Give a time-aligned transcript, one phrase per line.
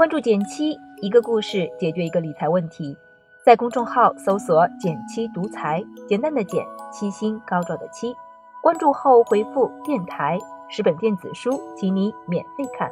[0.00, 2.96] 关注减七，一个故事解决一个理财问题。
[3.44, 8.16] 在公众号搜索“减七独裁，简单的减，七星高照的七。
[8.62, 10.38] 关注后回复“电台”，
[10.70, 12.90] 十本电子书，请你免费看。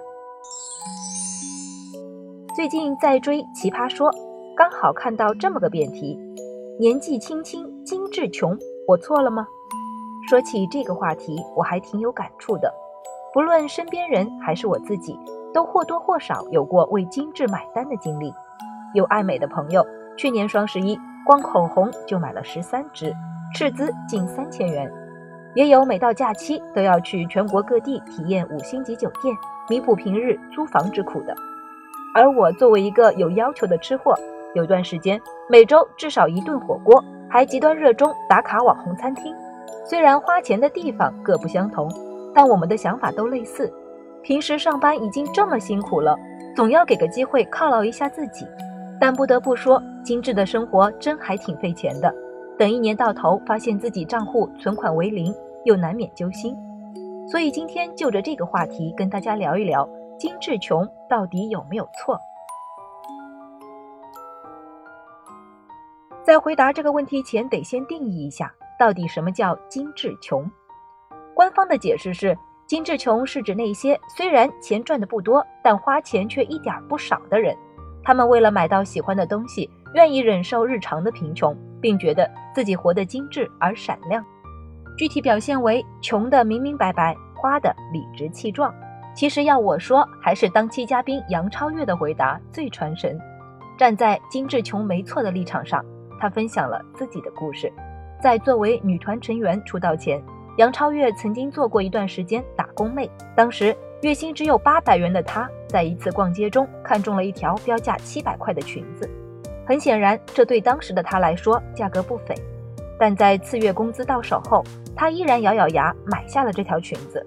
[2.54, 4.12] 最近在追《奇葩说》，
[4.54, 6.20] 刚好看到这么个辩题：
[6.78, 8.54] 年纪轻轻精致穷，
[8.86, 9.48] 我错了吗？
[10.28, 12.70] 说起这个话题，我还挺有感触的。
[13.32, 15.18] 不论身边人还是我自己。
[15.52, 18.32] 都或多或少有过为精致买单的经历。
[18.94, 23.14] 有爱美的朋友，去年双十一光口红就买了十三支，
[23.54, 24.88] 斥资近三千元；
[25.54, 29.34] 也有每到假期都要去全国各地体验五星级酒店，
[29.68, 31.34] 弥补平日租房之苦的。
[32.14, 34.14] 而我作为一个有要求的吃货，
[34.54, 39.34] 有段时间每周至少一顿火锅，还极端热衷打卡网红餐厅。
[39.84, 41.90] 虽然花钱的地方各不相同，
[42.34, 43.70] 但我们的想法都类似。
[44.22, 46.16] 平时上班已经这么辛苦了，
[46.54, 48.46] 总要给个机会犒劳一下自己。
[49.00, 52.12] 但不得不说，精致的生活真还挺费钱的。
[52.58, 55.32] 等一年到头，发现自己账户存款为零，
[55.64, 56.56] 又难免揪心。
[57.30, 59.88] 所以今天就着这个话题跟大家聊一聊：
[60.18, 62.18] 精致穷到底有没有错？
[66.24, 70.44] 在回答这个问题前，得先定义一下，到底什么叫精致穷？
[71.34, 72.36] 官方的解释是。
[72.68, 77.56] 精致穷是指那些虽然钱赚的不多，但花钱却一点不少的人。
[78.04, 84.22] 他们为了买到喜欢的东西，愿意忍受日常的贫穷，并觉得自己活得精致而闪亮。
[84.98, 88.72] 具体表现为穷的明明白白，花的理直气壮。
[89.14, 93.18] 其实要我说，还是当期嘉宾杨超越的回答最传神。
[93.78, 95.82] 站在精致穷没错的立场上，
[96.20, 97.72] 她分享了自己的故事。
[98.22, 100.22] 在作为女团成员出道前。
[100.58, 109.08] 杨超越曾经做过一段时间打工妹，当时月薪只有八百元的她，在一次逛街中看中了一条标价七百块的裙子。
[109.64, 112.34] 很显然，这对当时的她来说价格不菲，
[112.98, 114.64] 但在次月工资到手后，
[114.96, 117.24] 她依然咬咬牙买下了这条裙子。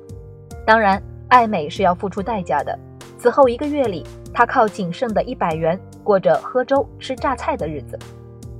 [0.65, 2.77] 当然，爱美是要付出代价的。
[3.17, 7.97] 此后一个月里，她靠仅剩的一百元过着喝粥吃榨菜的日子，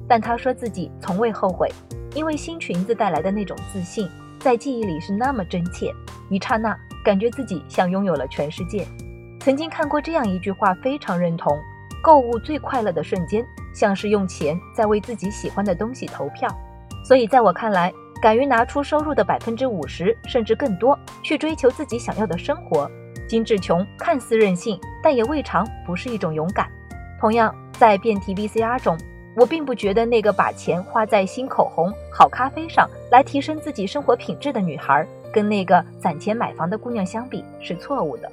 [0.08, 1.68] 但她说自己从未后悔，
[2.16, 4.10] 因为新裙子带来的那种自信。
[4.42, 5.94] 在记忆里是那么真切，
[6.28, 6.76] 一刹那
[7.06, 8.88] 感觉自己像拥有了全世界。
[9.40, 11.56] 曾经看过这样一句话，非常认同：
[12.02, 16.50] 购物最快乐的瞬间，像是用钱在为自己喜欢的东西投票。
[17.06, 22.90] 所以，在我看来，敢于拿出收入的百分之五十甚至更多，去追求自己想要的生活，
[23.28, 26.68] 精致穷看似任性，但也未尝不是一种勇敢。
[27.20, 28.98] 同样，在辩题 VCR 中。
[29.36, 38.30] 我并不觉得那个把钱花在新口红、好咖啡上来提升自己生活品质的女孩，跟那个攒钱买房的姑娘相比是错误的。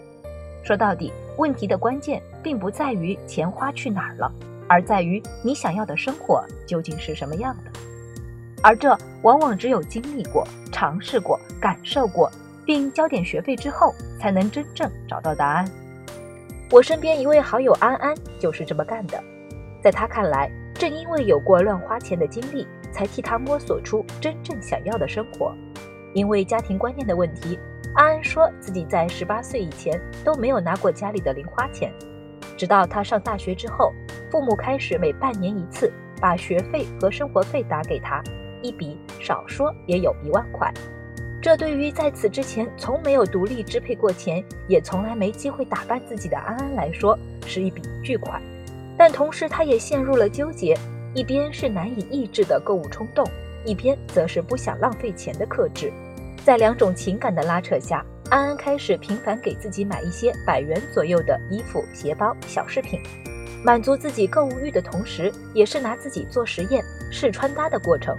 [0.65, 4.31] 说到底，问题的关键并不在于钱花去哪儿了，
[4.67, 7.71] 而在于你想要的生活究竟是什么样的。
[8.61, 12.29] 而这往往只有经历过、尝试过、感受过，
[12.67, 15.65] 并交点学费之后，才能真正找到答案。
[16.73, 19.23] 我身边一位好友安安就是这么干的，
[19.81, 20.51] 在他看来。
[20.79, 25.53] 正因为有过乱花钱的经历，才替他摸索出真正想要的生活。
[26.15, 27.59] 因为家庭观念的问题，
[27.95, 31.93] 安安说自己在十八岁以前都没有拿过家里的零花钱。
[32.57, 33.93] 直到他上大学之后，
[34.31, 38.23] 父母开始每半年一次把学费和生活费打给他，
[38.63, 40.73] 一笔少说也有一万块。
[41.43, 48.41] 这对于在此之前从没有独立支配过钱，也从来没机会打扮自己的安安来说，是一笔巨款。
[48.99, 50.77] 但同时，他也陷入了纠结，
[51.15, 53.25] 一边是难以抑制的购物冲动，
[53.65, 55.93] 一边则是不想浪费钱的克制。
[56.45, 63.01] 在两种情感的拉扯下，安安开始频繁给自己买一些百元左右的衣服、鞋包、小饰品，
[63.65, 66.83] 满足自己购物欲的同时，也是拿自己做实验、
[67.13, 68.17] 试穿搭的过程。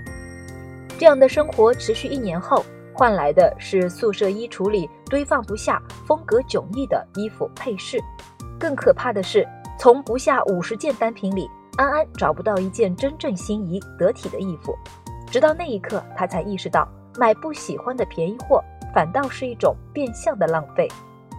[0.97, 2.63] 这样的生活持续一年后，
[2.94, 7.99] 换来的是宿舍衣橱里堆放不下、风格迥异的衣服配饰。
[8.58, 9.46] 更可怕的是。
[9.79, 14.78] 从不下五十件单品里，安安找不到一件真正心仪得体的衣服。
[15.31, 16.85] 直到那一刻，他才意识到
[17.17, 18.61] 买不喜欢的便宜货，
[18.93, 20.85] 反倒是一种变相的浪费。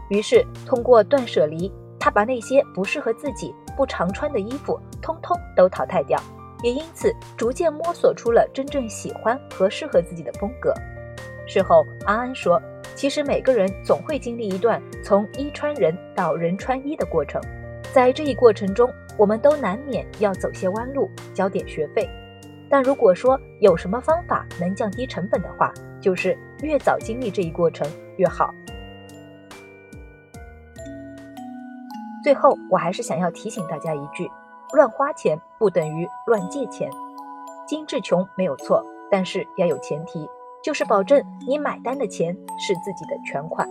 [0.09, 6.19] 于是，通过断舍离，他把那些不适合自己、不常穿的衣服，通通都淘汰掉，
[6.63, 10.73] 也因此逐渐摸索出了真正喜欢和适合自己的风格。
[11.47, 12.59] 事后，安安说
[12.97, 17.39] ：“其实每个人总会经历一段从衣穿人到人穿衣的过程。”
[17.93, 18.89] 在这一过程中，
[19.19, 22.09] 我们都难免要走些弯路，交点学费。
[22.69, 27.85] 但如果说有什么方法能降低成本的话，就是越早经历这一过程
[28.17, 28.55] 越好。
[32.23, 34.31] 最后，我还是想要提醒大家一句：
[34.73, 36.89] 乱花钱不等于乱借钱。
[37.67, 40.29] 精致穷没有错，但是要有前提，
[40.63, 43.69] 就是保证你买单的钱是自己的全款。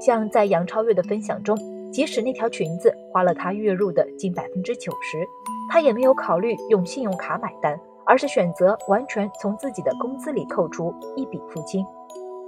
[0.00, 1.58] 像在杨超越的分享中，
[1.96, 5.26] 即使那条裙子花了她月入的近百分之九十，
[5.72, 11.82] 她也没有考虑用信用卡买单，而是选择完全从自己的工资里扣除，一笔付清。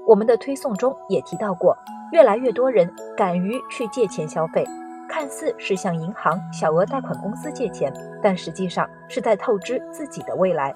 [0.07, 1.75] 我们的推送中也提到过，
[2.13, 4.67] 越来越多人敢于去借钱消费，
[5.09, 7.91] 看似是向银行、小额贷款公司借钱，
[8.23, 10.71] 但实际上是在透支自己的未来。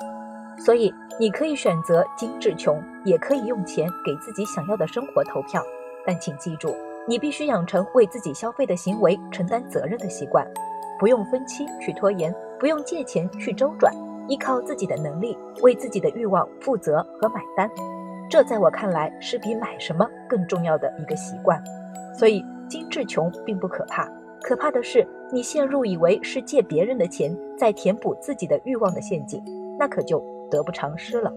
[0.57, 0.91] 所以，
[1.21, 5.63] 你可以选择精致穷，也可以用钱给自己想要的生活投票，
[6.07, 6.75] 但请记住，
[7.09, 10.47] 你必须养成为自己消费的行为承担责任的习惯，
[10.99, 13.93] 不用分期去拖延，不用借钱去周转，
[14.29, 17.69] 依靠自己的能力为自己的欲望负责和买单。
[18.31, 21.63] 这在我看来是比买什么更重要的一个习惯，
[22.17, 24.09] 所以精致穷并不可怕，
[24.41, 29.43] 可怕的是你陷入以为是借别人的钱在填补自己的欲望的陷阱，
[29.77, 31.33] 那可就得不偿失了。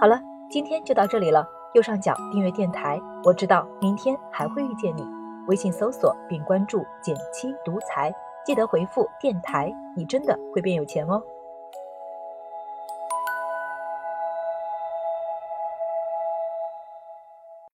[0.00, 5.06] 好了，今天就到这里了，右上角订阅电台，我知道明天还会遇见你。
[5.46, 8.12] 微信搜索并关注“减七独裁”，
[8.44, 11.22] 记得回复“电台”，你真的会变有钱哦。